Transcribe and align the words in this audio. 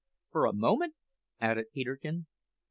"For 0.31 0.47
a 0.47 0.53
moment?" 0.53 0.95
added 1.39 1.67
Peterkin. 1.75 2.25